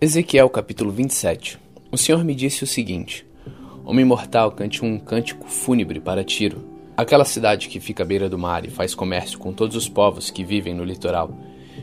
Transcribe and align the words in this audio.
Ezequiel 0.00 0.48
capítulo 0.48 0.92
27 0.92 1.58
O 1.90 1.98
Senhor 1.98 2.22
me 2.22 2.32
disse 2.32 2.62
o 2.62 2.68
seguinte: 2.68 3.26
Homem 3.84 4.04
mortal, 4.04 4.52
cante 4.52 4.84
um 4.84 4.96
cântico 4.96 5.48
fúnebre 5.48 5.98
para 5.98 6.22
Tiro, 6.22 6.64
aquela 6.96 7.24
cidade 7.24 7.68
que 7.68 7.80
fica 7.80 8.04
à 8.04 8.06
beira 8.06 8.28
do 8.28 8.38
mar 8.38 8.64
e 8.64 8.70
faz 8.70 8.94
comércio 8.94 9.40
com 9.40 9.52
todos 9.52 9.74
os 9.74 9.88
povos 9.88 10.30
que 10.30 10.44
vivem 10.44 10.72
no 10.72 10.84
litoral. 10.84 11.36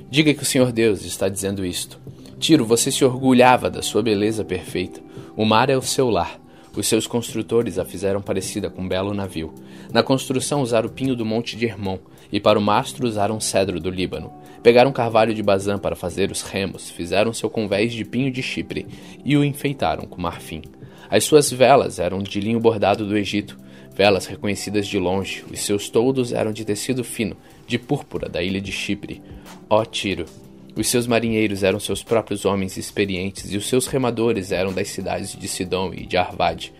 Diga 0.09 0.34
que 0.34 0.43
o 0.43 0.46
Senhor 0.46 0.71
Deus 0.71 1.04
está 1.04 1.28
dizendo 1.28 1.66
isto. 1.66 2.00
Tiro, 2.39 2.64
você 2.64 2.89
se 2.89 3.04
orgulhava 3.04 3.70
da 3.70 3.82
sua 3.82 4.02
beleza 4.02 4.45
perfeita. 4.45 5.02
O 5.36 5.43
mar 5.43 5.70
é 5.70 5.75
o 5.75 5.82
seu 5.82 6.09
lar. 6.09 6.39
Os 6.76 6.88
seus 6.88 7.07
construtores 7.07 7.80
a 7.80 7.86
fizeram 7.86 8.21
parecida 8.21 8.70
com 8.70 8.82
um 8.82 8.88
belo 8.88 9.14
navio. 9.14 9.54
Na 9.94 10.04
construção 10.04 10.62
usaram 10.62 10.88
o 10.88 10.91
pinho 10.91 11.16
do 11.16 11.26
monte 11.26 11.55
de 11.55 11.66
Hermon, 11.66 11.98
e 12.32 12.40
para 12.40 12.59
o 12.59 12.62
mastro 12.62 13.08
usaram 13.08 13.40
cedro 13.40 13.80
do 13.80 13.90
Líbano. 13.90 14.34
Pegaram 14.62 14.91
carvalho 14.91 15.34
de 15.34 15.41
Bazã 15.41 15.77
para 15.77 15.96
fazer 15.96 16.32
os 16.32 16.41
remos, 16.41 16.90
fizeram 16.90 17.34
seu 17.34 17.49
convés 17.49 17.94
de 17.94 18.04
pinho 18.04 18.32
de 18.32 18.41
Chipre 18.41 18.85
e 19.23 19.38
o 19.38 19.44
enfeitaram 19.44 20.05
com 20.05 20.22
marfim. 20.22 20.62
As 21.09 21.23
suas 21.23 21.52
velas 21.52 21.99
eram 21.99 22.22
de 22.22 22.40
linho 22.40 22.59
bordado 22.59 23.05
do 23.05 23.16
Egito, 23.16 23.57
velas 23.96 24.26
reconhecidas 24.26 24.88
de 24.88 24.99
longe. 24.99 25.46
Os 25.52 25.62
seus 25.62 25.88
toldos 25.88 26.34
eram 26.34 26.52
de 26.52 26.66
tecido 26.66 27.04
fino, 27.04 27.38
de 27.68 27.77
púrpura 27.77 28.27
da 28.27 28.41
ilha 28.44 28.60
de 28.60 28.71
Chipre. 28.71 29.21
Ó 29.70 29.85
Tiro! 29.85 30.26
Os 30.75 30.88
seus 30.88 31.07
marinheiros 31.07 31.63
eram 31.63 31.79
seus 31.79 32.03
próprios 32.03 32.43
homens 32.43 32.75
experientes, 32.75 33.52
e 33.52 33.57
os 33.57 33.67
seus 33.67 33.88
remadores 33.88 34.52
eram 34.52 34.73
das 34.73 34.89
cidades 34.89 35.35
de 35.35 35.48
Sidom 35.48 35.93
e 35.93 36.05
de 36.05 36.17
Arvad. 36.17 36.71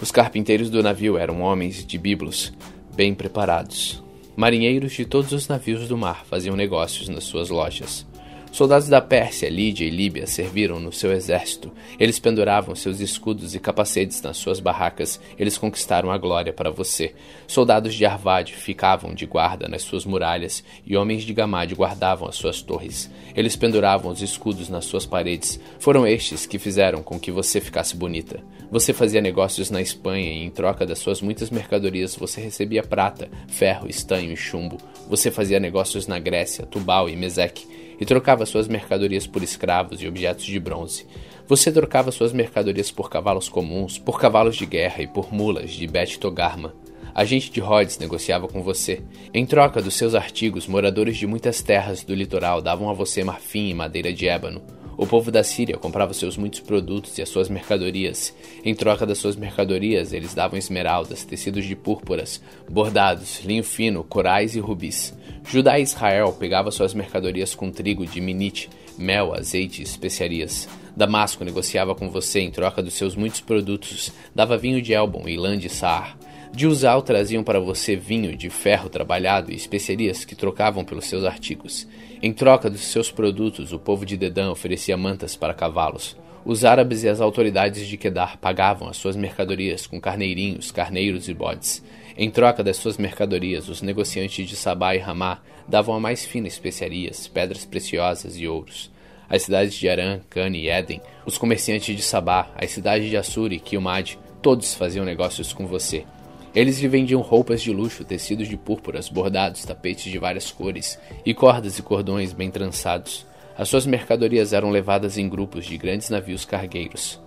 Os 0.00 0.10
carpinteiros 0.10 0.68
do 0.68 0.82
navio 0.82 1.16
eram 1.16 1.42
homens 1.42 1.86
de 1.86 1.96
Biblos, 1.96 2.52
bem 2.94 3.14
preparados. 3.14 4.02
Marinheiros 4.34 4.92
de 4.92 5.04
todos 5.04 5.32
os 5.32 5.46
navios 5.46 5.86
do 5.88 5.96
mar 5.96 6.26
faziam 6.26 6.56
negócios 6.56 7.08
nas 7.08 7.24
suas 7.24 7.48
lojas. 7.48 8.04
Soldados 8.52 8.88
da 8.88 9.02
Pérsia, 9.02 9.50
Lídia 9.50 9.86
e 9.86 9.90
Líbia 9.90 10.26
serviram 10.26 10.80
no 10.80 10.90
seu 10.90 11.12
exército. 11.12 11.70
Eles 11.98 12.18
penduravam 12.18 12.74
seus 12.74 13.00
escudos 13.00 13.54
e 13.54 13.60
capacetes 13.60 14.22
nas 14.22 14.38
suas 14.38 14.60
barracas. 14.60 15.20
Eles 15.38 15.58
conquistaram 15.58 16.10
a 16.10 16.16
glória 16.16 16.52
para 16.52 16.70
você. 16.70 17.14
Soldados 17.46 17.94
de 17.94 18.06
Arvad 18.06 18.50
ficavam 18.52 19.14
de 19.14 19.26
guarda 19.26 19.68
nas 19.68 19.82
suas 19.82 20.06
muralhas 20.06 20.64
e 20.86 20.96
homens 20.96 21.24
de 21.24 21.34
Gamad 21.34 21.70
guardavam 21.74 22.28
as 22.28 22.36
suas 22.36 22.62
torres. 22.62 23.10
Eles 23.34 23.56
penduravam 23.56 24.10
os 24.10 24.22
escudos 24.22 24.70
nas 24.70 24.86
suas 24.86 25.04
paredes. 25.04 25.60
Foram 25.78 26.06
estes 26.06 26.46
que 26.46 26.58
fizeram 26.58 27.02
com 27.02 27.20
que 27.20 27.30
você 27.30 27.60
ficasse 27.60 27.94
bonita. 27.94 28.40
Você 28.70 28.92
fazia 28.92 29.20
negócios 29.20 29.70
na 29.70 29.82
Espanha 29.82 30.32
e 30.32 30.44
em 30.44 30.50
troca 30.50 30.86
das 30.86 30.98
suas 30.98 31.20
muitas 31.20 31.50
mercadorias 31.50 32.16
você 32.16 32.40
recebia 32.40 32.82
prata, 32.82 33.28
ferro, 33.48 33.86
estanho 33.86 34.32
e 34.32 34.36
chumbo. 34.36 34.78
Você 35.08 35.30
fazia 35.30 35.60
negócios 35.60 36.06
na 36.06 36.18
Grécia, 36.18 36.64
Tubal 36.64 37.08
e 37.08 37.14
Meseque 37.14 37.85
e 38.00 38.04
trocava 38.04 38.46
suas 38.46 38.68
mercadorias 38.68 39.26
por 39.26 39.42
escravos 39.42 40.02
e 40.02 40.08
objetos 40.08 40.44
de 40.44 40.58
bronze. 40.60 41.06
Você 41.48 41.70
trocava 41.70 42.10
suas 42.10 42.32
mercadorias 42.32 42.90
por 42.90 43.08
cavalos 43.08 43.48
comuns, 43.48 43.98
por 43.98 44.20
cavalos 44.20 44.56
de 44.56 44.66
guerra 44.66 45.02
e 45.02 45.06
por 45.06 45.32
mulas 45.32 45.70
de 45.70 45.86
Bet 45.86 46.18
Togarma. 46.18 46.74
A 47.14 47.24
gente 47.24 47.50
de 47.50 47.60
Rhodes 47.60 47.98
negociava 47.98 48.46
com 48.46 48.62
você. 48.62 49.00
Em 49.32 49.46
troca 49.46 49.80
dos 49.80 49.94
seus 49.94 50.14
artigos, 50.14 50.66
moradores 50.66 51.16
de 51.16 51.26
muitas 51.26 51.62
terras 51.62 52.04
do 52.04 52.14
litoral 52.14 52.60
davam 52.60 52.90
a 52.90 52.92
você 52.92 53.24
marfim 53.24 53.70
e 53.70 53.74
madeira 53.74 54.12
de 54.12 54.28
ébano. 54.28 54.60
O 54.98 55.06
povo 55.06 55.30
da 55.30 55.42
Síria 55.42 55.76
comprava 55.78 56.14
seus 56.14 56.36
muitos 56.36 56.60
produtos 56.60 57.16
e 57.16 57.22
as 57.22 57.28
suas 57.28 57.48
mercadorias. 57.48 58.34
Em 58.64 58.74
troca 58.74 59.06
das 59.06 59.18
suas 59.18 59.36
mercadorias, 59.36 60.12
eles 60.12 60.34
davam 60.34 60.58
esmeraldas, 60.58 61.24
tecidos 61.24 61.64
de 61.64 61.76
púrpuras, 61.76 62.42
bordados, 62.68 63.42
linho 63.44 63.64
fino, 63.64 64.02
corais 64.04 64.56
e 64.56 64.60
rubis. 64.60 65.14
Judá 65.48 65.78
e 65.78 65.82
Israel 65.82 66.32
pegava 66.32 66.72
suas 66.72 66.92
mercadorias 66.92 67.54
com 67.54 67.70
trigo 67.70 68.04
de 68.04 68.20
minite, 68.20 68.68
mel, 68.98 69.32
azeite 69.32 69.80
e 69.80 69.84
especiarias. 69.84 70.68
Damasco 70.96 71.44
negociava 71.44 71.94
com 71.94 72.10
você 72.10 72.40
em 72.40 72.50
troca 72.50 72.82
dos 72.82 72.94
seus 72.94 73.14
muitos 73.14 73.40
produtos, 73.40 74.12
dava 74.34 74.58
vinho 74.58 74.82
de 74.82 74.92
Elbon 74.92 75.28
e 75.28 75.36
lã 75.36 75.56
de 75.56 75.68
Saar. 75.68 76.18
De 76.52 76.66
Uzal 76.66 77.00
traziam 77.00 77.44
para 77.44 77.60
você 77.60 77.94
vinho 77.94 78.36
de 78.36 78.50
ferro 78.50 78.88
trabalhado 78.88 79.52
e 79.52 79.54
especiarias 79.54 80.24
que 80.24 80.34
trocavam 80.34 80.84
pelos 80.84 81.06
seus 81.06 81.24
artigos. 81.24 81.86
Em 82.20 82.32
troca 82.32 82.68
dos 82.68 82.80
seus 82.80 83.10
produtos, 83.10 83.72
o 83.72 83.78
povo 83.78 84.04
de 84.04 84.16
Dedã 84.16 84.50
oferecia 84.50 84.96
mantas 84.96 85.36
para 85.36 85.54
cavalos. 85.54 86.16
Os 86.44 86.64
árabes 86.64 87.02
e 87.02 87.08
as 87.08 87.20
autoridades 87.20 87.86
de 87.86 87.96
Quedar 87.96 88.36
pagavam 88.38 88.88
as 88.88 88.96
suas 88.96 89.16
mercadorias 89.16 89.86
com 89.86 90.00
carneirinhos, 90.00 90.70
carneiros 90.70 91.28
e 91.28 91.34
bodes. 91.34 91.84
Em 92.18 92.30
troca 92.30 92.64
das 92.64 92.78
suas 92.78 92.96
mercadorias, 92.96 93.68
os 93.68 93.82
negociantes 93.82 94.48
de 94.48 94.56
Sabá 94.56 94.94
e 94.94 94.98
Ramá 94.98 95.40
davam 95.68 95.94
a 95.94 96.00
mais 96.00 96.24
fina 96.24 96.48
especiarias, 96.48 97.28
pedras 97.28 97.66
preciosas 97.66 98.38
e 98.38 98.48
ouros. 98.48 98.90
As 99.28 99.42
cidades 99.42 99.74
de 99.74 99.86
Arã, 99.86 100.20
Cane 100.30 100.62
e 100.62 100.68
Éden, 100.68 101.02
os 101.26 101.36
comerciantes 101.36 101.94
de 101.94 102.00
Sabá, 102.00 102.50
as 102.56 102.70
cidades 102.70 103.10
de 103.10 103.18
Assur 103.18 103.52
e 103.52 103.60
Quilmad, 103.60 104.14
todos 104.40 104.72
faziam 104.72 105.04
negócios 105.04 105.52
com 105.52 105.66
você. 105.66 106.06
Eles 106.54 106.80
lhe 106.80 106.88
vendiam 106.88 107.20
roupas 107.20 107.60
de 107.60 107.70
luxo, 107.70 108.02
tecidos 108.02 108.48
de 108.48 108.56
púrpuras, 108.56 109.10
bordados, 109.10 109.62
tapetes 109.66 110.10
de 110.10 110.18
várias 110.18 110.50
cores 110.50 110.98
e 111.22 111.34
cordas 111.34 111.78
e 111.78 111.82
cordões 111.82 112.32
bem 112.32 112.50
trançados. 112.50 113.26
As 113.58 113.68
suas 113.68 113.84
mercadorias 113.84 114.54
eram 114.54 114.70
levadas 114.70 115.18
em 115.18 115.28
grupos 115.28 115.66
de 115.66 115.76
grandes 115.76 116.08
navios 116.08 116.46
cargueiros. 116.46 117.25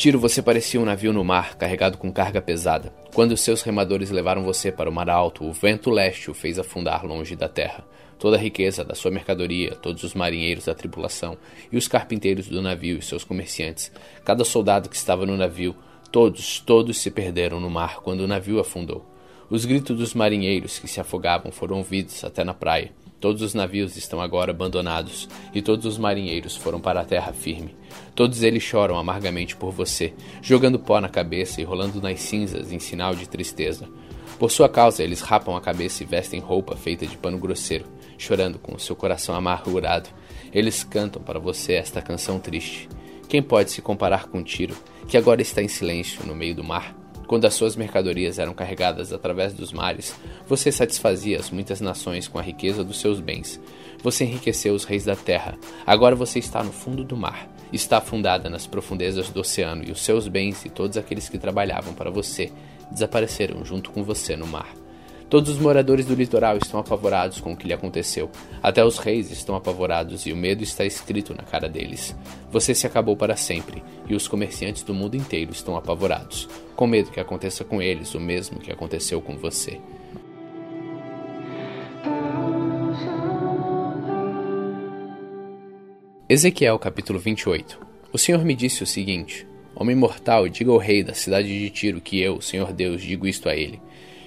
Tiro, 0.00 0.18
você 0.18 0.40
parecia 0.40 0.80
um 0.80 0.86
navio 0.86 1.12
no 1.12 1.22
mar, 1.22 1.58
carregado 1.58 1.98
com 1.98 2.10
carga 2.10 2.40
pesada. 2.40 2.90
Quando 3.12 3.36
seus 3.36 3.60
remadores 3.60 4.10
levaram 4.10 4.42
você 4.42 4.72
para 4.72 4.88
o 4.88 4.92
mar 4.92 5.10
alto, 5.10 5.44
o 5.44 5.52
vento 5.52 5.90
leste 5.90 6.30
o 6.30 6.32
fez 6.32 6.58
afundar 6.58 7.04
longe 7.04 7.36
da 7.36 7.50
terra. 7.50 7.84
Toda 8.18 8.38
a 8.38 8.40
riqueza 8.40 8.82
da 8.82 8.94
sua 8.94 9.10
mercadoria, 9.10 9.74
todos 9.74 10.02
os 10.02 10.14
marinheiros 10.14 10.64
da 10.64 10.74
tripulação 10.74 11.36
e 11.70 11.76
os 11.76 11.86
carpinteiros 11.86 12.48
do 12.48 12.62
navio 12.62 12.96
e 12.96 13.02
seus 13.02 13.24
comerciantes, 13.24 13.92
cada 14.24 14.42
soldado 14.42 14.88
que 14.88 14.96
estava 14.96 15.26
no 15.26 15.36
navio, 15.36 15.76
Todos, 16.10 16.58
todos 16.58 16.98
se 16.98 17.10
perderam 17.10 17.60
no 17.60 17.70
mar 17.70 18.00
quando 18.00 18.22
o 18.22 18.26
navio 18.26 18.58
afundou. 18.58 19.06
Os 19.50 19.66
gritos 19.66 19.96
dos 19.98 20.14
marinheiros 20.14 20.78
que 20.78 20.88
se 20.88 20.98
afogavam 20.98 21.52
foram 21.52 21.76
ouvidos 21.76 22.24
até 22.24 22.42
na 22.42 22.54
praia. 22.54 22.90
Todos 23.20 23.42
os 23.42 23.52
navios 23.52 23.98
estão 23.98 24.18
agora 24.18 24.50
abandonados 24.50 25.28
e 25.54 25.60
todos 25.60 25.84
os 25.84 25.98
marinheiros 25.98 26.56
foram 26.56 26.80
para 26.80 27.02
a 27.02 27.04
terra 27.04 27.34
firme. 27.34 27.76
Todos 28.14 28.42
eles 28.42 28.62
choram 28.62 28.98
amargamente 28.98 29.54
por 29.54 29.72
você, 29.72 30.14
jogando 30.40 30.78
pó 30.78 30.98
na 31.00 31.08
cabeça 31.08 31.60
e 31.60 31.64
rolando 31.64 32.00
nas 32.00 32.20
cinzas 32.20 32.72
em 32.72 32.78
sinal 32.78 33.14
de 33.14 33.28
tristeza. 33.28 33.86
Por 34.38 34.50
sua 34.50 34.70
causa, 34.70 35.02
eles 35.02 35.20
rapam 35.20 35.54
a 35.54 35.60
cabeça 35.60 36.02
e 36.02 36.06
vestem 36.06 36.40
roupa 36.40 36.74
feita 36.74 37.06
de 37.06 37.18
pano 37.18 37.38
grosseiro, 37.38 37.84
chorando 38.16 38.58
com 38.58 38.78
seu 38.78 38.96
coração 38.96 39.34
amargurado. 39.34 40.08
Eles 40.50 40.82
cantam 40.82 41.22
para 41.22 41.38
você 41.38 41.74
esta 41.74 42.00
canção 42.00 42.40
triste. 42.40 42.88
Quem 43.28 43.42
pode 43.42 43.70
se 43.70 43.82
comparar 43.82 44.28
com 44.28 44.42
Tiro, 44.42 44.74
que 45.06 45.18
agora 45.18 45.42
está 45.42 45.62
em 45.62 45.68
silêncio 45.68 46.24
no 46.24 46.34
meio 46.34 46.54
do 46.54 46.64
mar? 46.64 46.99
Quando 47.30 47.44
as 47.44 47.54
suas 47.54 47.76
mercadorias 47.76 48.40
eram 48.40 48.52
carregadas 48.52 49.12
através 49.12 49.52
dos 49.54 49.72
mares, 49.72 50.16
você 50.48 50.72
satisfazia 50.72 51.38
as 51.38 51.48
muitas 51.48 51.80
nações 51.80 52.26
com 52.26 52.40
a 52.40 52.42
riqueza 52.42 52.82
dos 52.82 52.98
seus 52.98 53.20
bens. 53.20 53.60
Você 54.02 54.24
enriqueceu 54.24 54.74
os 54.74 54.82
reis 54.82 55.04
da 55.04 55.14
terra. 55.14 55.56
Agora 55.86 56.16
você 56.16 56.40
está 56.40 56.60
no 56.64 56.72
fundo 56.72 57.04
do 57.04 57.16
mar. 57.16 57.48
Está 57.72 57.98
afundada 57.98 58.50
nas 58.50 58.66
profundezas 58.66 59.30
do 59.30 59.42
oceano, 59.42 59.84
e 59.86 59.92
os 59.92 60.00
seus 60.00 60.26
bens 60.26 60.64
e 60.64 60.70
todos 60.70 60.96
aqueles 60.96 61.28
que 61.28 61.38
trabalhavam 61.38 61.94
para 61.94 62.10
você 62.10 62.50
desapareceram 62.90 63.64
junto 63.64 63.92
com 63.92 64.02
você 64.02 64.36
no 64.36 64.48
mar. 64.48 64.74
Todos 65.30 65.48
os 65.48 65.58
moradores 65.60 66.06
do 66.06 66.14
litoral 66.16 66.56
estão 66.56 66.80
apavorados 66.80 67.40
com 67.40 67.52
o 67.52 67.56
que 67.56 67.68
lhe 67.68 67.72
aconteceu. 67.72 68.28
Até 68.60 68.84
os 68.84 68.98
reis 68.98 69.30
estão 69.30 69.54
apavorados 69.54 70.26
e 70.26 70.32
o 70.32 70.36
medo 70.36 70.64
está 70.64 70.84
escrito 70.84 71.32
na 71.32 71.44
cara 71.44 71.68
deles. 71.68 72.16
Você 72.50 72.74
se 72.74 72.84
acabou 72.84 73.16
para 73.16 73.36
sempre, 73.36 73.80
e 74.08 74.14
os 74.16 74.26
comerciantes 74.26 74.82
do 74.82 74.92
mundo 74.92 75.16
inteiro 75.16 75.52
estão 75.52 75.76
apavorados, 75.76 76.48
com 76.74 76.84
medo 76.84 77.12
que 77.12 77.20
aconteça 77.20 77.62
com 77.62 77.80
eles 77.80 78.12
o 78.12 78.18
mesmo 78.18 78.58
que 78.58 78.72
aconteceu 78.72 79.22
com 79.22 79.36
você. 79.36 79.80
Ezequiel 86.28 86.76
capítulo 86.76 87.20
28 87.20 87.78
O 88.12 88.18
Senhor 88.18 88.44
me 88.44 88.56
disse 88.56 88.82
o 88.82 88.86
seguinte: 88.86 89.46
Homem 89.76 89.94
mortal, 89.94 90.48
diga 90.48 90.72
ao 90.72 90.78
rei 90.78 91.04
da 91.04 91.14
cidade 91.14 91.48
de 91.56 91.70
Tiro 91.70 92.00
que 92.00 92.20
eu, 92.20 92.40
Senhor 92.40 92.72
Deus, 92.72 93.00
digo 93.00 93.28
isto 93.28 93.48
a 93.48 93.54
ele. 93.54 93.80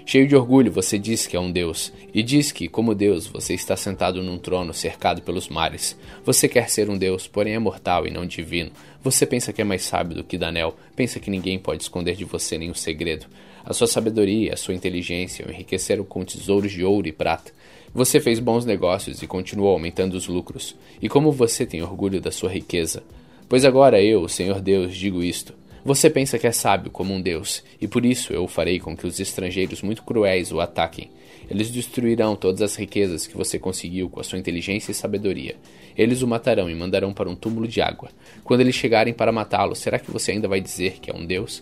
Cheio 0.06 0.28
de 0.28 0.36
orgulho, 0.36 0.70
você 0.70 1.00
diz 1.00 1.26
que 1.26 1.38
é 1.38 1.40
um 1.40 1.50
Deus, 1.50 1.94
e 2.14 2.22
diz 2.22 2.52
que, 2.52 2.68
como 2.68 2.94
Deus, 2.94 3.26
você 3.26 3.54
está 3.54 3.78
sentado 3.78 4.22
num 4.22 4.38
trono 4.38 4.74
cercado 4.74 5.22
pelos 5.22 5.48
mares. 5.48 5.98
Você 6.26 6.50
quer 6.50 6.70
ser 6.70 6.90
um 6.90 6.98
Deus, 6.98 7.26
porém 7.26 7.54
é 7.54 7.60
mortal 7.60 8.06
e 8.06 8.12
não 8.12 8.26
divino. 8.26 8.72
Você 9.02 9.26
pensa 9.26 9.54
que 9.54 9.62
é 9.62 9.66
mais 9.66 9.84
sábio 9.84 10.18
do 10.18 10.24
que 10.24 10.38
Daniel, 10.38 10.76
pensa 10.94 11.22
que 11.22 11.32
ninguém 11.32 11.58
pode 11.58 11.84
esconder 11.84 12.16
de 12.16 12.26
você 12.26 12.58
nenhum 12.58 12.74
segredo. 12.74 13.28
A 13.64 13.74
sua 13.74 13.88
sabedoria, 13.88 14.54
a 14.54 14.58
sua 14.58 14.74
inteligência 14.74 15.46
o 15.48 15.50
enriqueceram 15.50 16.04
com 16.04 16.26
tesouros 16.26 16.74
de 16.74 16.84
ouro 16.84 17.08
e 17.08 17.14
prata. 17.14 17.54
Você 17.94 18.20
fez 18.20 18.40
bons 18.40 18.66
negócios 18.66 19.22
e 19.22 19.28
continuou 19.28 19.72
aumentando 19.72 20.16
os 20.16 20.28
lucros. 20.28 20.76
E 21.02 21.08
como 21.08 21.32
você 21.32 21.66
tem 21.66 21.82
orgulho 21.82 22.20
da 22.20 22.32
sua 22.32 22.50
riqueza? 22.50 23.04
Pois 23.48 23.64
agora 23.64 24.02
eu, 24.02 24.28
Senhor 24.28 24.60
Deus, 24.60 24.98
digo 24.98 25.24
isto. 25.24 25.54
Você 25.86 26.10
pensa 26.10 26.40
que 26.40 26.48
é 26.48 26.52
sábio 26.54 26.90
como 26.90 27.14
um 27.14 27.22
Deus, 27.22 27.62
e 27.80 27.90
por 27.90 28.06
isso 28.06 28.32
eu 28.32 28.48
farei 28.48 28.80
com 28.80 28.96
que 28.96 29.06
os 29.06 29.20
estrangeiros 29.20 29.82
muito 29.82 30.04
cruéis 30.04 30.50
o 30.52 30.62
ataquem. 30.62 31.12
Eles 31.50 31.70
destruirão 31.70 32.38
todas 32.38 32.62
as 32.62 32.76
riquezas 32.76 33.28
que 33.28 33.36
você 33.36 33.60
conseguiu 33.60 34.10
com 34.10 34.22
a 34.22 34.24
sua 34.24 34.40
inteligência 34.40 34.92
e 34.92 34.96
sabedoria. 34.96 35.58
Eles 35.98 36.22
o 36.22 36.28
matarão 36.28 36.70
e 36.70 36.76
mandarão 36.76 37.14
para 37.14 37.30
um 37.30 37.36
túmulo 37.36 37.68
de 37.68 37.82
água. 37.82 38.10
Quando 38.46 38.62
eles 38.62 38.76
chegarem 38.76 39.14
para 39.14 39.32
matá-lo, 39.32 39.76
será 39.76 40.00
que 40.00 40.10
você 40.10 40.32
ainda 40.32 40.48
vai 40.48 40.62
dizer 40.62 41.00
que 41.02 41.12
é 41.12 41.14
um 41.14 41.26
deus? 41.26 41.62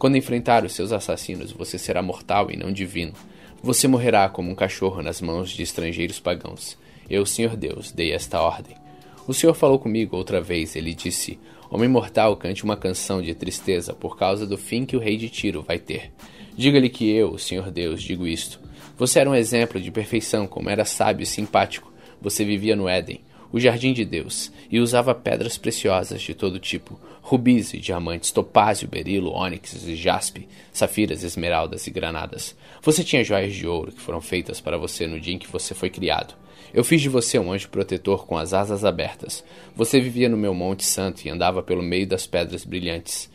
Quando 0.00 0.16
enfrentar 0.16 0.64
os 0.64 0.72
seus 0.72 0.90
assassinos, 0.90 1.52
você 1.52 1.78
será 1.78 2.02
mortal 2.02 2.50
e 2.50 2.56
não 2.56 2.72
divino. 2.72 3.12
Você 3.62 3.86
morrerá 3.86 4.28
como 4.28 4.50
um 4.50 4.54
cachorro 4.54 5.00
nas 5.00 5.20
mãos 5.20 5.50
de 5.50 5.62
estrangeiros 5.62 6.18
pagãos. 6.18 6.76
Eu, 7.08 7.24
Senhor 7.24 7.56
Deus, 7.56 7.92
dei 7.92 8.12
esta 8.12 8.40
ordem. 8.40 8.74
O 9.28 9.34
Senhor 9.34 9.54
falou 9.54 9.78
comigo 9.78 10.16
outra 10.16 10.40
vez. 10.40 10.74
Ele 10.74 10.94
disse: 10.94 11.38
Homem 11.72 11.88
mortal, 11.88 12.36
cante 12.36 12.64
uma 12.64 12.76
canção 12.76 13.22
de 13.22 13.32
tristeza 13.32 13.94
por 13.94 14.18
causa 14.18 14.44
do 14.44 14.58
fim 14.58 14.84
que 14.84 14.96
o 14.96 14.98
rei 14.98 15.16
de 15.16 15.28
Tiro 15.28 15.62
vai 15.62 15.78
ter. 15.78 16.10
Diga-lhe 16.56 16.88
que 16.88 17.08
eu, 17.08 17.38
Senhor 17.38 17.70
Deus, 17.70 18.02
digo 18.02 18.26
isto. 18.26 18.58
Você 18.98 19.20
era 19.20 19.30
um 19.30 19.36
exemplo 19.36 19.80
de 19.80 19.88
perfeição, 19.92 20.48
como 20.48 20.68
era 20.68 20.84
sábio 20.84 21.22
e 21.22 21.26
simpático. 21.26 21.92
Você 22.20 22.44
vivia 22.44 22.74
no 22.74 22.88
Éden, 22.88 23.20
o 23.52 23.60
jardim 23.60 23.92
de 23.92 24.04
Deus, 24.04 24.50
e 24.68 24.80
usava 24.80 25.14
pedras 25.14 25.56
preciosas 25.56 26.20
de 26.20 26.34
todo 26.34 26.58
tipo: 26.58 26.98
rubis 27.22 27.72
e 27.72 27.78
diamantes, 27.78 28.32
topázio, 28.32 28.88
berilo, 28.88 29.30
ônix 29.30 29.86
e 29.86 29.94
jaspe, 29.94 30.48
safiras, 30.72 31.22
esmeraldas 31.22 31.86
e 31.86 31.90
granadas. 31.92 32.56
Você 32.82 33.04
tinha 33.04 33.22
joias 33.22 33.54
de 33.54 33.68
ouro 33.68 33.92
que 33.92 34.00
foram 34.00 34.20
feitas 34.20 34.60
para 34.60 34.76
você 34.76 35.06
no 35.06 35.20
dia 35.20 35.34
em 35.34 35.38
que 35.38 35.46
você 35.46 35.72
foi 35.72 35.88
criado. 35.88 36.34
Eu 36.72 36.84
fiz 36.84 37.00
de 37.00 37.08
você 37.08 37.38
um 37.38 37.52
anjo 37.52 37.68
protetor 37.68 38.26
com 38.26 38.38
as 38.38 38.52
asas 38.54 38.84
abertas. 38.84 39.44
Você 39.74 40.00
vivia 40.00 40.28
no 40.28 40.36
meu 40.36 40.54
monte 40.54 40.84
santo 40.84 41.24
e 41.24 41.30
andava 41.30 41.62
pelo 41.62 41.82
meio 41.82 42.06
das 42.06 42.26
pedras 42.26 42.64
brilhantes. 42.64 43.28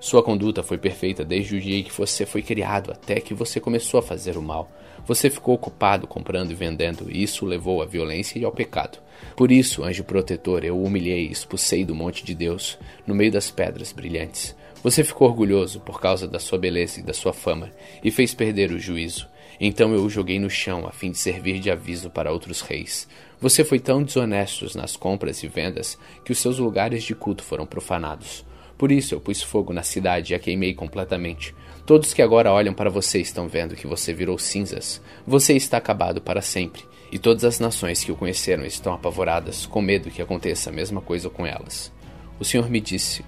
Sua 0.00 0.22
conduta 0.22 0.62
foi 0.62 0.78
perfeita 0.78 1.24
desde 1.24 1.56
o 1.56 1.60
dia 1.60 1.78
em 1.78 1.82
que 1.82 1.92
você 1.92 2.24
foi 2.24 2.40
criado 2.40 2.92
até 2.92 3.20
que 3.20 3.34
você 3.34 3.60
começou 3.60 3.98
a 3.98 4.02
fazer 4.02 4.38
o 4.38 4.42
mal. 4.42 4.70
Você 5.06 5.28
ficou 5.28 5.54
ocupado 5.54 6.06
comprando 6.06 6.50
e 6.50 6.54
vendendo, 6.54 7.10
e 7.10 7.22
isso 7.22 7.44
levou 7.44 7.82
à 7.82 7.86
violência 7.86 8.38
e 8.38 8.44
ao 8.44 8.52
pecado. 8.52 8.98
Por 9.36 9.50
isso, 9.50 9.82
anjo 9.82 10.04
protetor, 10.04 10.64
eu 10.64 10.76
o 10.76 10.84
humilhei 10.84 11.26
e 11.26 11.32
expulsei 11.32 11.84
do 11.84 11.94
monte 11.94 12.24
de 12.24 12.34
Deus, 12.34 12.78
no 13.06 13.14
meio 13.14 13.32
das 13.32 13.50
pedras 13.50 13.92
brilhantes. 13.92 14.54
Você 14.82 15.02
ficou 15.02 15.28
orgulhoso 15.28 15.80
por 15.80 16.00
causa 16.00 16.28
da 16.28 16.38
sua 16.38 16.58
beleza 16.58 17.00
e 17.00 17.02
da 17.02 17.12
sua 17.12 17.32
fama, 17.32 17.70
e 18.02 18.10
fez 18.10 18.32
perder 18.32 18.70
o 18.70 18.78
juízo. 18.78 19.26
Então 19.60 19.92
eu 19.92 20.04
o 20.04 20.10
joguei 20.10 20.38
no 20.38 20.48
chão, 20.48 20.86
a 20.86 20.92
fim 20.92 21.10
de 21.10 21.18
servir 21.18 21.58
de 21.58 21.70
aviso 21.70 22.10
para 22.10 22.32
outros 22.32 22.60
reis. 22.60 23.08
Você 23.40 23.64
foi 23.64 23.80
tão 23.80 24.02
desonesto 24.02 24.66
nas 24.76 24.96
compras 24.96 25.42
e 25.42 25.48
vendas 25.48 25.98
que 26.24 26.32
os 26.32 26.38
seus 26.38 26.58
lugares 26.58 27.02
de 27.02 27.14
culto 27.14 27.42
foram 27.42 27.66
profanados. 27.66 28.44
Por 28.76 28.92
isso 28.92 29.12
eu 29.12 29.20
pus 29.20 29.42
fogo 29.42 29.72
na 29.72 29.82
cidade 29.82 30.32
e 30.32 30.36
a 30.36 30.38
queimei 30.38 30.72
completamente. 30.72 31.52
Todos 31.84 32.14
que 32.14 32.22
agora 32.22 32.52
olham 32.52 32.72
para 32.72 32.88
você 32.88 33.20
estão 33.20 33.48
vendo 33.48 33.74
que 33.74 33.88
você 33.88 34.14
virou 34.14 34.38
cinzas. 34.38 35.02
Você 35.26 35.54
está 35.54 35.78
acabado 35.78 36.20
para 36.20 36.40
sempre. 36.40 36.82
E 37.10 37.18
todas 37.18 37.44
as 37.44 37.58
nações 37.58 38.04
que 38.04 38.12
o 38.12 38.16
conheceram 38.16 38.64
estão 38.64 38.92
apavoradas, 38.92 39.66
com 39.66 39.80
medo 39.80 40.10
que 40.10 40.22
aconteça 40.22 40.70
a 40.70 40.72
mesma 40.72 41.00
coisa 41.00 41.28
com 41.28 41.44
elas. 41.44 41.92
O 42.38 42.44
Senhor 42.44 42.70
me 42.70 42.80
disse: 42.80 43.24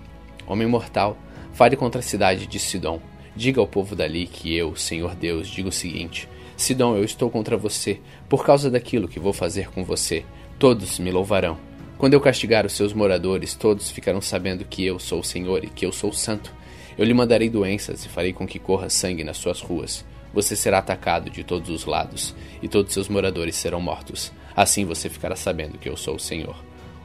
Homem 0.47 0.69
mortal, 0.69 1.17
fale 1.53 1.77
contra 1.77 2.01
a 2.01 2.03
cidade 2.03 2.47
de 2.47 2.59
Sidom. 2.59 3.01
Diga 3.35 3.61
ao 3.61 3.67
povo 3.67 3.95
dali 3.95 4.27
que 4.27 4.55
eu, 4.55 4.75
Senhor 4.77 5.15
Deus, 5.15 5.49
digo 5.49 5.69
o 5.69 5.73
seguinte: 5.73 6.29
Sidom, 6.57 6.97
eu 6.97 7.05
estou 7.05 7.31
contra 7.31 7.57
você, 7.57 8.01
por 8.29 8.45
causa 8.45 8.71
daquilo 8.71 9.09
que 9.09 9.21
vou 9.21 9.33
fazer 9.33 9.71
com 9.71 9.85
você. 9.85 10.25
Todos 10.59 10.99
me 10.99 11.11
louvarão. 11.11 11.57
Quando 11.97 12.15
eu 12.15 12.21
castigar 12.21 12.67
os 12.67 12.73
seus 12.73 12.93
moradores, 12.93 13.55
todos 13.55 13.91
ficarão 13.91 14.21
sabendo 14.21 14.65
que 14.65 14.85
eu 14.85 14.99
sou 14.99 15.21
o 15.21 15.25
Senhor 15.25 15.65
e 15.65 15.69
que 15.69 15.87
eu 15.87 15.93
sou 15.93 16.13
santo. 16.13 16.53
Eu 16.99 17.05
lhe 17.05 17.15
mandarei 17.15 17.49
doenças 17.49 18.05
e 18.05 18.09
farei 18.09 18.33
com 18.33 18.47
que 18.47 18.59
corra 18.59 18.91
sangue 18.91 19.25
nas 19.25 19.37
suas 19.37 19.61
ruas. 19.61 20.05
Você 20.33 20.55
será 20.55 20.79
atacado 20.79 21.31
de 21.31 21.43
todos 21.43 21.71
os 21.71 21.85
lados, 21.85 22.35
e 22.63 22.69
todos 22.69 22.93
seus 22.93 23.09
moradores 23.09 23.57
serão 23.57 23.81
mortos. 23.81 24.33
Assim 24.55 24.85
você 24.85 25.09
ficará 25.09 25.35
sabendo 25.35 25.79
que 25.79 25.89
eu 25.89 25.97
sou 25.97 26.17
o 26.17 26.21
Senhor. 26.21 26.57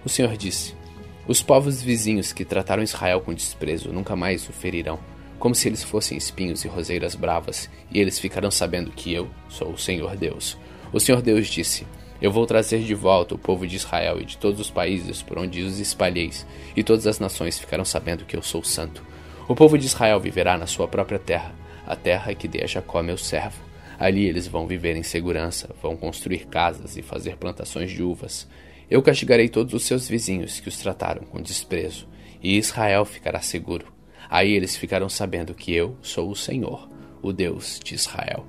O 0.03 0.09
Senhor 0.09 0.35
disse: 0.35 0.75
Os 1.27 1.41
povos 1.41 1.81
vizinhos 1.81 2.33
que 2.33 2.45
trataram 2.45 2.83
Israel 2.83 3.21
com 3.21 3.33
desprezo 3.33 3.91
nunca 3.91 4.15
mais 4.15 4.47
o 4.49 4.53
ferirão, 4.53 4.99
como 5.39 5.55
se 5.55 5.67
eles 5.67 5.83
fossem 5.83 6.17
espinhos 6.17 6.63
e 6.63 6.67
roseiras 6.67 7.15
bravas, 7.15 7.69
e 7.91 7.99
eles 7.99 8.19
ficarão 8.19 8.51
sabendo 8.51 8.91
que 8.91 9.13
eu 9.13 9.29
sou 9.49 9.71
o 9.71 9.77
Senhor 9.77 10.15
Deus. 10.15 10.57
O 10.93 10.99
Senhor 10.99 11.21
Deus 11.21 11.47
disse: 11.47 11.85
eu 12.21 12.31
vou 12.31 12.45
trazer 12.45 12.79
de 12.79 12.95
volta 12.95 13.35
o 13.35 13.37
povo 13.37 13.67
de 13.67 13.75
Israel 13.75 14.21
e 14.21 14.25
de 14.25 14.37
todos 14.37 14.59
os 14.59 14.71
países 14.71 15.21
por 15.21 15.37
onde 15.37 15.61
os 15.61 15.79
espalheis, 15.79 16.47
e 16.75 16.81
todas 16.81 17.05
as 17.05 17.19
nações 17.19 17.59
ficarão 17.59 17.83
sabendo 17.83 18.23
que 18.23 18.37
eu 18.37 18.41
sou 18.41 18.63
santo. 18.63 19.03
O 19.47 19.55
povo 19.55 19.77
de 19.77 19.85
Israel 19.85 20.19
viverá 20.19 20.57
na 20.57 20.65
sua 20.65 20.87
própria 20.87 21.19
terra, 21.19 21.53
a 21.85 21.95
terra 21.95 22.33
que 22.33 22.47
dei 22.47 22.63
a 22.63 22.67
Jacó 22.67 23.03
meu 23.03 23.17
servo. 23.17 23.61
Ali 23.99 24.25
eles 24.25 24.47
vão 24.47 24.65
viver 24.65 24.95
em 24.95 25.03
segurança, 25.03 25.69
vão 25.81 25.95
construir 25.95 26.47
casas 26.47 26.97
e 26.97 27.01
fazer 27.01 27.37
plantações 27.37 27.91
de 27.91 28.01
uvas. 28.01 28.47
Eu 28.89 29.01
castigarei 29.01 29.49
todos 29.49 29.73
os 29.73 29.83
seus 29.83 30.07
vizinhos 30.07 30.59
que 30.59 30.69
os 30.69 30.77
trataram 30.77 31.23
com 31.23 31.41
desprezo, 31.41 32.07
e 32.41 32.57
Israel 32.57 33.03
ficará 33.03 33.41
seguro. 33.41 33.94
Aí 34.29 34.51
eles 34.53 34.75
ficarão 34.75 35.09
sabendo 35.09 35.53
que 35.53 35.73
eu 35.73 35.97
sou 36.01 36.29
o 36.29 36.35
Senhor, 36.35 36.87
o 37.21 37.31
Deus 37.31 37.79
de 37.83 37.95
Israel. 37.95 38.45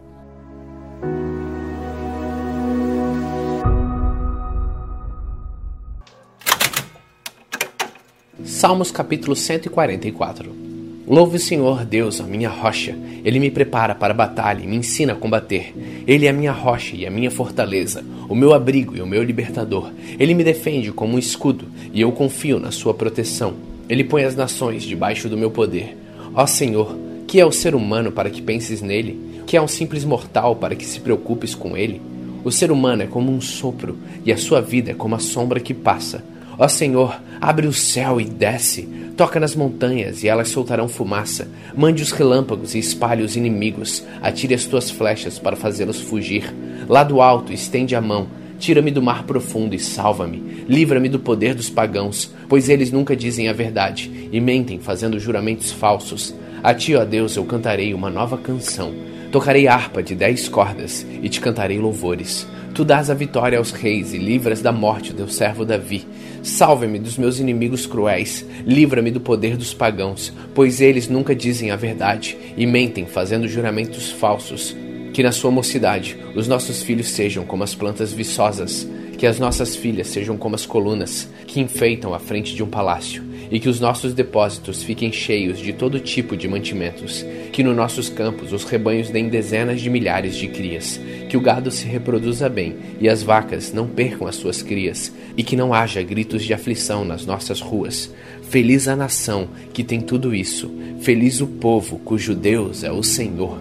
Salmos 8.44 8.90
capítulo 8.90 9.34
144 9.34 10.66
Louve 11.08 11.36
o 11.36 11.40
Senhor, 11.40 11.84
Deus, 11.84 12.20
a 12.20 12.24
minha 12.24 12.48
rocha. 12.48 12.98
Ele 13.24 13.38
me 13.38 13.48
prepara 13.48 13.94
para 13.94 14.12
a 14.12 14.16
batalha 14.16 14.64
e 14.64 14.66
me 14.66 14.74
ensina 14.74 15.12
a 15.12 15.16
combater. 15.16 15.72
Ele 16.04 16.26
é 16.26 16.30
a 16.30 16.32
minha 16.32 16.50
rocha 16.50 16.96
e 16.96 17.06
a 17.06 17.10
minha 17.10 17.30
fortaleza, 17.30 18.04
o 18.28 18.34
meu 18.34 18.52
abrigo 18.52 18.96
e 18.96 19.00
o 19.00 19.06
meu 19.06 19.22
libertador. 19.22 19.92
Ele 20.18 20.34
me 20.34 20.42
defende 20.42 20.90
como 20.90 21.14
um 21.14 21.18
escudo 21.18 21.66
e 21.92 22.00
eu 22.00 22.10
confio 22.10 22.58
na 22.58 22.72
sua 22.72 22.92
proteção. 22.92 23.54
Ele 23.88 24.04
põe 24.04 24.24
as 24.24 24.34
nações 24.34 24.82
debaixo 24.82 25.28
do 25.28 25.36
meu 25.36 25.50
poder. 25.50 25.96
Ó 26.34 26.46
Senhor, 26.46 26.96
que 27.26 27.40
é 27.40 27.46
o 27.46 27.52
ser 27.52 27.74
humano 27.74 28.10
para 28.10 28.30
que 28.30 28.42
penses 28.42 28.82
nele? 28.82 29.42
Que 29.46 29.56
é 29.56 29.62
um 29.62 29.68
simples 29.68 30.04
mortal 30.04 30.56
para 30.56 30.74
que 30.74 30.84
se 30.84 31.00
preocupes 31.00 31.54
com 31.54 31.76
ele? 31.76 32.00
O 32.44 32.52
ser 32.52 32.70
humano 32.70 33.02
é 33.02 33.06
como 33.06 33.32
um 33.32 33.40
sopro 33.40 33.98
e 34.24 34.32
a 34.32 34.36
sua 34.36 34.60
vida 34.60 34.90
é 34.90 34.94
como 34.94 35.14
a 35.14 35.18
sombra 35.18 35.60
que 35.60 35.74
passa. 35.74 36.24
Ó 36.58 36.66
Senhor, 36.68 37.20
abre 37.40 37.66
o 37.66 37.72
céu 37.72 38.20
e 38.20 38.24
desce, 38.24 38.88
toca 39.16 39.38
nas 39.38 39.54
montanhas 39.54 40.22
e 40.22 40.28
elas 40.28 40.48
soltarão 40.48 40.88
fumaça. 40.88 41.48
Mande 41.76 42.02
os 42.02 42.12
relâmpagos 42.12 42.74
e 42.74 42.78
espalhe 42.78 43.22
os 43.22 43.36
inimigos. 43.36 44.04
Atire 44.22 44.54
as 44.54 44.64
tuas 44.64 44.90
flechas 44.90 45.38
para 45.38 45.56
fazê-los 45.56 46.00
fugir. 46.00 46.54
Lá 46.88 47.04
do 47.04 47.20
alto, 47.20 47.52
estende 47.52 47.94
a 47.94 48.00
mão. 48.00 48.26
Tira-me 48.58 48.90
do 48.90 49.02
mar 49.02 49.24
profundo 49.24 49.74
e 49.74 49.78
salva-me. 49.78 50.64
Livra-me 50.68 51.08
do 51.08 51.18
poder 51.18 51.54
dos 51.54 51.68
pagãos, 51.68 52.32
pois 52.48 52.68
eles 52.68 52.90
nunca 52.90 53.14
dizem 53.14 53.48
a 53.48 53.52
verdade 53.52 54.28
e 54.32 54.40
mentem 54.40 54.78
fazendo 54.78 55.18
juramentos 55.18 55.70
falsos. 55.70 56.34
A 56.62 56.74
ti, 56.74 56.94
ó 56.94 57.04
Deus, 57.04 57.36
eu 57.36 57.44
cantarei 57.44 57.92
uma 57.94 58.10
nova 58.10 58.38
canção. 58.38 58.92
Tocarei 59.30 59.68
harpa 59.68 60.02
de 60.02 60.14
dez 60.14 60.48
cordas 60.48 61.06
e 61.22 61.28
te 61.28 61.40
cantarei 61.40 61.78
louvores. 61.78 62.46
Tu 62.74 62.84
dás 62.84 63.08
a 63.08 63.14
vitória 63.14 63.58
aos 63.58 63.70
reis 63.70 64.12
e 64.12 64.18
livras 64.18 64.60
da 64.60 64.70
morte 64.70 65.10
o 65.10 65.14
teu 65.14 65.28
servo 65.28 65.64
Davi. 65.64 66.06
Salve-me 66.42 66.98
dos 66.98 67.16
meus 67.16 67.38
inimigos 67.38 67.86
cruéis, 67.86 68.44
livra-me 68.66 69.10
do 69.10 69.20
poder 69.20 69.56
dos 69.56 69.72
pagãos, 69.72 70.32
pois 70.54 70.80
eles 70.80 71.08
nunca 71.08 71.34
dizem 71.34 71.70
a 71.70 71.76
verdade 71.76 72.36
e 72.56 72.66
mentem 72.66 73.06
fazendo 73.06 73.48
juramentos 73.48 74.10
falsos. 74.10 74.76
Que 75.16 75.22
na 75.22 75.32
sua 75.32 75.50
mocidade 75.50 76.14
os 76.34 76.46
nossos 76.46 76.82
filhos 76.82 77.08
sejam 77.08 77.42
como 77.42 77.64
as 77.64 77.74
plantas 77.74 78.12
viçosas, 78.12 78.86
que 79.16 79.26
as 79.26 79.38
nossas 79.38 79.74
filhas 79.74 80.08
sejam 80.08 80.36
como 80.36 80.54
as 80.54 80.66
colunas 80.66 81.26
que 81.46 81.58
enfeitam 81.58 82.12
a 82.12 82.18
frente 82.18 82.54
de 82.54 82.62
um 82.62 82.66
palácio 82.66 83.24
e 83.50 83.58
que 83.58 83.66
os 83.66 83.80
nossos 83.80 84.12
depósitos 84.12 84.82
fiquem 84.82 85.10
cheios 85.10 85.58
de 85.58 85.72
todo 85.72 86.00
tipo 86.00 86.36
de 86.36 86.46
mantimentos, 86.46 87.24
que 87.50 87.62
nos 87.62 87.74
nossos 87.74 88.10
campos 88.10 88.52
os 88.52 88.64
rebanhos 88.64 89.08
deem 89.08 89.30
dezenas 89.30 89.80
de 89.80 89.88
milhares 89.88 90.36
de 90.36 90.48
crias, 90.48 91.00
que 91.30 91.36
o 91.38 91.40
gado 91.40 91.70
se 91.70 91.86
reproduza 91.86 92.46
bem 92.50 92.76
e 93.00 93.08
as 93.08 93.22
vacas 93.22 93.72
não 93.72 93.88
percam 93.88 94.26
as 94.26 94.36
suas 94.36 94.60
crias, 94.60 95.10
e 95.34 95.42
que 95.42 95.56
não 95.56 95.72
haja 95.72 96.02
gritos 96.02 96.44
de 96.44 96.52
aflição 96.52 97.06
nas 97.06 97.24
nossas 97.24 97.58
ruas. 97.58 98.12
Feliz 98.50 98.86
a 98.86 98.94
nação 98.94 99.48
que 99.72 99.82
tem 99.82 99.98
tudo 99.98 100.34
isso, 100.34 100.70
feliz 101.00 101.40
o 101.40 101.46
povo 101.46 101.98
cujo 102.00 102.34
Deus 102.34 102.84
é 102.84 102.92
o 102.92 103.02
Senhor. 103.02 103.58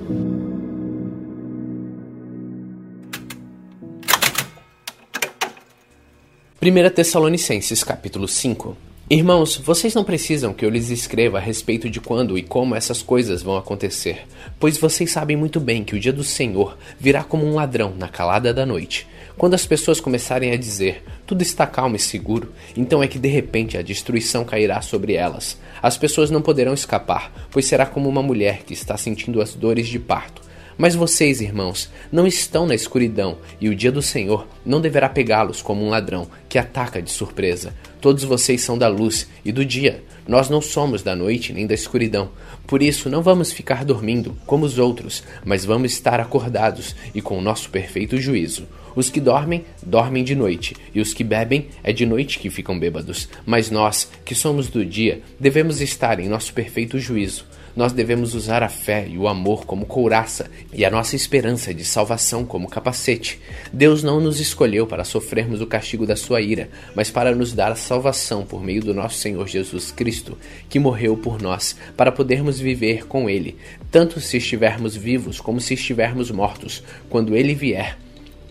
Primeira 6.66 6.90
Tessalonicenses 6.90 7.84
capítulo 7.84 8.28
5 8.28 8.76
Irmãos, 9.08 9.56
vocês 9.56 9.94
não 9.94 10.04
precisam 10.04 10.52
que 10.52 10.66
eu 10.66 10.70
lhes 10.72 10.90
escreva 10.90 11.38
a 11.38 11.40
respeito 11.40 11.88
de 11.88 12.02
quando 12.02 12.40
e 12.40 12.42
como 12.42 12.74
essas 12.74 13.04
coisas 13.04 13.44
vão 13.44 13.56
acontecer, 13.56 14.26
pois 14.60 14.76
vocês 14.76 15.12
sabem 15.12 15.38
muito 15.38 15.60
bem 15.60 15.84
que 15.84 15.96
o 15.96 16.00
dia 16.00 16.12
do 16.12 16.24
Senhor 16.24 16.76
virá 17.00 17.24
como 17.24 17.46
um 17.46 17.54
ladrão 17.54 17.94
na 17.96 18.08
calada 18.08 18.52
da 18.52 18.66
noite. 18.66 19.06
Quando 19.38 19.54
as 19.54 19.64
pessoas 19.68 20.00
começarem 20.00 20.54
a 20.54 20.58
dizer 20.58 21.04
tudo 21.28 21.44
está 21.44 21.68
calmo 21.68 21.98
e 21.98 22.00
seguro, 22.00 22.52
então 22.76 23.04
é 23.04 23.08
que 23.08 23.20
de 23.20 23.28
repente 23.28 23.78
a 23.78 23.84
destruição 23.84 24.44
cairá 24.44 24.82
sobre 24.82 25.14
elas. 25.14 25.60
As 25.84 26.00
pessoas 26.00 26.32
não 26.32 26.42
poderão 26.42 26.74
escapar, 26.74 27.32
pois 27.52 27.68
será 27.68 27.86
como 27.86 28.10
uma 28.10 28.24
mulher 28.24 28.64
que 28.64 28.74
está 28.74 28.98
sentindo 28.98 29.40
as 29.40 29.54
dores 29.54 29.88
de 29.88 30.00
parto 30.00 30.42
Mas 30.78 30.94
vocês, 30.94 31.40
irmãos, 31.40 31.90
não 32.12 32.28
estão 32.28 32.66
na 32.66 32.76
escuridão, 32.76 33.38
e 33.62 33.70
o 33.70 33.76
dia 33.76 33.92
do 33.92 34.02
Senhor 34.02 34.46
não 34.66 34.82
deverá 34.82 35.08
pegá-los 35.08 35.62
como 35.62 35.86
um 35.86 35.90
ladrão 35.90 36.28
que 36.50 36.58
ataca 36.58 37.02
de 37.02 37.10
surpresa. 37.10 37.74
Todos 38.02 38.26
vocês 38.26 38.62
são 38.62 38.78
da 38.78 38.90
luz 38.90 39.28
e 39.44 39.54
do 39.54 39.64
dia. 39.64 40.04
Nós 40.28 40.50
não 40.50 40.60
somos 40.60 41.02
da 41.02 41.16
noite 41.16 41.54
nem 41.54 41.66
da 41.66 41.74
escuridão. 41.74 42.30
Por 42.68 42.82
isso, 42.82 43.10
não 43.10 43.22
vamos 43.22 43.54
ficar 43.54 43.86
dormindo 43.86 44.36
como 44.46 44.66
os 44.66 44.78
outros, 44.78 45.24
mas 45.46 45.64
vamos 45.64 45.94
estar 45.94 46.20
acordados 46.20 46.96
e 47.14 47.22
com 47.22 47.38
o 47.38 47.42
nosso 47.42 47.70
perfeito 47.70 48.18
juízo. 48.18 48.68
Os 48.96 49.10
que 49.10 49.22
dormem, 49.22 49.64
dormem 49.82 50.24
de 50.24 50.36
noite, 50.36 50.76
e 50.94 51.00
os 51.00 51.14
que 51.14 51.24
bebem, 51.24 51.68
é 51.84 51.94
de 51.94 52.06
noite 52.06 52.40
que 52.40 52.50
ficam 52.50 52.78
bêbados. 52.78 53.30
Mas 53.46 53.70
nós, 53.70 54.10
que 54.24 54.34
somos 54.34 54.68
do 54.68 54.86
dia, 54.86 55.22
devemos 55.40 55.80
estar 55.80 56.20
em 56.20 56.28
nosso 56.28 56.54
perfeito 56.54 56.98
juízo. 57.00 57.46
Nós 57.76 57.92
devemos 57.92 58.34
usar 58.34 58.64
a 58.64 58.70
fé 58.70 59.06
e 59.06 59.18
o 59.18 59.28
amor 59.28 59.66
como 59.66 59.86
couraça 59.86 60.50
e 60.72 60.86
a 60.86 60.90
nossa 60.90 61.16
esperança 61.16 61.74
de 61.74 61.84
salvação 61.84 62.46
como 62.46 62.70
capacete. 62.70 63.40
Deus 63.74 64.02
não 64.02 64.22
nos 64.22 64.40
escolheu 64.40 64.88
para 64.88 65.04
sofrermos 65.04 65.60
o 65.60 65.68
castigo 65.68 66.06
da 66.06 66.16
sua 66.16 66.40
ira, 66.40 66.70
mas 66.96 67.12
para 67.12 67.36
nos 67.36 67.52
dar 67.52 67.74
a 67.74 67.76
salvação 67.76 68.46
por 68.46 68.64
meio 68.64 68.82
do 68.82 68.94
nosso 68.94 69.18
Senhor 69.18 69.46
Jesus 69.48 69.92
Cristo, 69.92 70.38
que 70.70 70.80
morreu 70.80 71.18
por 71.18 71.42
nós, 71.42 71.76
para 71.98 72.14
podermos 72.14 72.60
viver 72.60 73.08
com 73.08 73.30
Ele, 73.30 73.58
tanto 73.92 74.22
se 74.22 74.38
estivermos 74.38 74.96
vivos 74.96 75.42
como 75.42 75.60
se 75.60 75.74
estivermos 75.74 76.32
mortos, 76.32 76.82
quando 77.10 77.36
Ele 77.36 77.54
vier. 77.54 77.98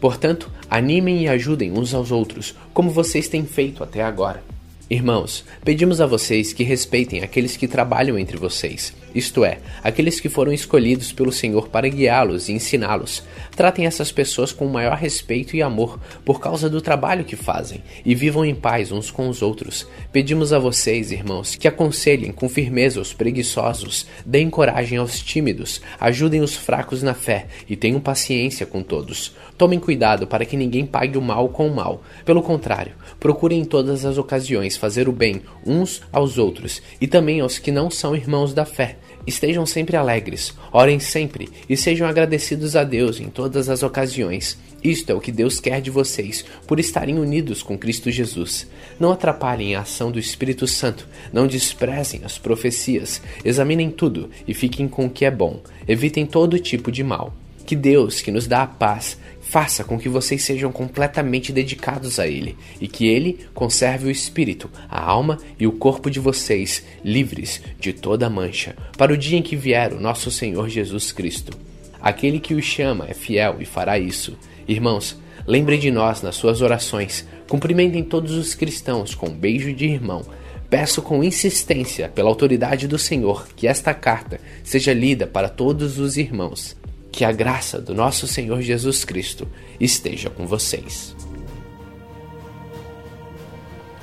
Portanto, 0.00 0.50
animem 0.68 1.22
e 1.22 1.28
ajudem 1.28 1.72
uns 1.72 1.94
aos 1.94 2.10
outros, 2.10 2.54
como 2.74 2.90
vocês 2.90 3.26
têm 3.26 3.46
feito 3.46 3.82
até 3.82 4.02
agora. 4.02 4.42
Irmãos, 4.90 5.46
pedimos 5.64 5.98
a 5.98 6.06
vocês 6.06 6.52
que 6.52 6.62
respeitem 6.62 7.22
aqueles 7.22 7.56
que 7.56 7.66
trabalham 7.66 8.18
entre 8.18 8.36
vocês, 8.36 8.92
isto 9.14 9.44
é, 9.44 9.58
aqueles 9.82 10.18
que 10.18 10.28
foram 10.28 10.52
escolhidos 10.52 11.12
pelo 11.12 11.30
Senhor 11.30 11.68
para 11.68 11.88
guiá-los 11.88 12.48
e 12.48 12.52
ensiná-los. 12.52 13.22
Tratem 13.54 13.86
essas 13.86 14.10
pessoas 14.10 14.52
com 14.52 14.66
o 14.66 14.72
maior 14.72 14.96
respeito 14.96 15.54
e 15.54 15.62
amor 15.62 16.00
por 16.24 16.40
causa 16.40 16.68
do 16.68 16.80
trabalho 16.80 17.24
que 17.24 17.36
fazem 17.36 17.82
e 18.04 18.14
vivam 18.14 18.44
em 18.44 18.54
paz 18.54 18.90
uns 18.90 19.10
com 19.10 19.28
os 19.28 19.42
outros. 19.42 19.86
Pedimos 20.12 20.52
a 20.52 20.58
vocês, 20.58 21.12
irmãos, 21.12 21.54
que 21.54 21.68
aconselhem 21.68 22.32
com 22.32 22.48
firmeza 22.48 23.00
os 23.00 23.12
preguiçosos, 23.12 24.06
deem 24.26 24.50
coragem 24.50 24.98
aos 24.98 25.20
tímidos, 25.20 25.80
ajudem 26.00 26.40
os 26.40 26.56
fracos 26.56 27.02
na 27.02 27.14
fé 27.14 27.46
e 27.68 27.76
tenham 27.76 28.00
paciência 28.00 28.66
com 28.66 28.82
todos. 28.82 29.34
Tomem 29.56 29.78
cuidado 29.78 30.26
para 30.26 30.44
que 30.44 30.56
ninguém 30.56 30.84
pague 30.84 31.16
o 31.16 31.22
mal 31.22 31.48
com 31.48 31.68
o 31.68 31.74
mal. 31.74 32.02
Pelo 32.24 32.42
contrário, 32.42 32.92
procurem 33.20 33.60
em 33.60 33.64
todas 33.64 34.04
as 34.04 34.18
ocasiões 34.18 34.76
fazer 34.76 35.08
o 35.08 35.12
bem 35.12 35.42
uns 35.64 36.02
aos 36.12 36.38
outros 36.38 36.82
e 37.00 37.06
também 37.06 37.40
aos 37.40 37.58
que 37.58 37.70
não 37.70 37.90
são 37.90 38.16
irmãos 38.16 38.52
da 38.52 38.64
fé. 38.64 38.96
Estejam 39.26 39.64
sempre 39.64 39.96
alegres, 39.96 40.52
orem 40.70 41.00
sempre 41.00 41.48
e 41.68 41.76
sejam 41.76 42.06
agradecidos 42.06 42.76
a 42.76 42.84
Deus 42.84 43.20
em 43.20 43.28
todas 43.28 43.68
as 43.68 43.82
ocasiões. 43.82 44.58
Isto 44.82 45.10
é 45.10 45.14
o 45.14 45.20
que 45.20 45.32
Deus 45.32 45.58
quer 45.58 45.80
de 45.80 45.90
vocês, 45.90 46.44
por 46.66 46.78
estarem 46.78 47.18
unidos 47.18 47.62
com 47.62 47.78
Cristo 47.78 48.10
Jesus. 48.10 48.66
Não 49.00 49.10
atrapalhem 49.10 49.74
a 49.74 49.80
ação 49.80 50.12
do 50.12 50.18
Espírito 50.18 50.66
Santo, 50.66 51.08
não 51.32 51.46
desprezem 51.46 52.20
as 52.22 52.36
profecias, 52.36 53.22
examinem 53.42 53.90
tudo 53.90 54.28
e 54.46 54.52
fiquem 54.52 54.86
com 54.86 55.06
o 55.06 55.10
que 55.10 55.24
é 55.24 55.30
bom. 55.30 55.62
Evitem 55.88 56.26
todo 56.26 56.58
tipo 56.58 56.92
de 56.92 57.02
mal. 57.02 57.34
Que 57.64 57.74
Deus, 57.74 58.20
que 58.20 58.30
nos 58.30 58.46
dá 58.46 58.62
a 58.62 58.66
paz, 58.66 59.16
faça 59.44 59.84
com 59.84 59.98
que 59.98 60.08
vocês 60.08 60.42
sejam 60.42 60.72
completamente 60.72 61.52
dedicados 61.52 62.18
a 62.18 62.26
Ele 62.26 62.56
e 62.80 62.88
que 62.88 63.06
Ele 63.06 63.38
conserve 63.52 64.08
o 64.08 64.10
espírito, 64.10 64.70
a 64.88 65.00
alma 65.00 65.38
e 65.60 65.66
o 65.66 65.72
corpo 65.72 66.10
de 66.10 66.18
vocês 66.18 66.82
livres 67.04 67.62
de 67.78 67.92
toda 67.92 68.30
mancha, 68.30 68.74
para 68.96 69.12
o 69.12 69.16
dia 69.16 69.38
em 69.38 69.42
que 69.42 69.54
vier 69.54 69.92
o 69.92 70.00
nosso 70.00 70.30
Senhor 70.30 70.68
Jesus 70.68 71.12
Cristo. 71.12 71.56
Aquele 72.00 72.40
que 72.40 72.54
o 72.54 72.62
chama 72.62 73.06
é 73.08 73.14
fiel 73.14 73.56
e 73.60 73.64
fará 73.64 73.98
isso. 73.98 74.36
Irmãos, 74.66 75.18
lembrem 75.46 75.78
de 75.78 75.90
nós 75.90 76.22
nas 76.22 76.36
suas 76.36 76.60
orações, 76.60 77.26
cumprimentem 77.48 78.02
todos 78.02 78.32
os 78.32 78.54
cristãos 78.54 79.14
com 79.14 79.28
um 79.28 79.36
beijo 79.36 79.72
de 79.72 79.84
irmão. 79.84 80.22
Peço 80.68 81.00
com 81.02 81.22
insistência, 81.22 82.08
pela 82.08 82.28
autoridade 82.28 82.88
do 82.88 82.98
Senhor, 82.98 83.46
que 83.54 83.68
esta 83.68 83.94
carta 83.94 84.40
seja 84.64 84.92
lida 84.92 85.26
para 85.26 85.48
todos 85.48 85.98
os 85.98 86.16
irmãos. 86.16 86.76
Que 87.14 87.24
a 87.24 87.30
graça 87.30 87.80
do 87.80 87.94
nosso 87.94 88.26
Senhor 88.26 88.60
Jesus 88.60 89.04
Cristo 89.04 89.46
esteja 89.78 90.28
com 90.28 90.48
vocês. 90.48 91.14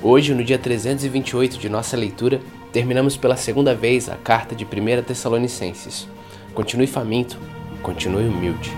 Hoje, 0.02 0.34
no 0.34 0.42
dia 0.42 0.58
328 0.58 1.58
de 1.58 1.68
nossa 1.68 1.94
leitura, 1.94 2.40
terminamos 2.72 3.14
pela 3.14 3.36
segunda 3.36 3.74
vez 3.74 4.08
a 4.08 4.16
carta 4.16 4.54
de 4.54 4.64
1 4.64 5.02
Tessalonicenses. 5.02 6.08
Continue 6.54 6.86
faminto, 6.86 7.38
continue 7.82 8.26
humilde. 8.26 8.72